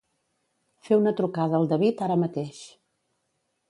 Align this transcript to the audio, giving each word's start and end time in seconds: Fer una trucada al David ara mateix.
Fer 0.87 0.97
una 1.03 1.13
trucada 1.21 1.59
al 1.61 1.71
David 1.77 2.05
ara 2.09 2.19
mateix. 2.27 2.67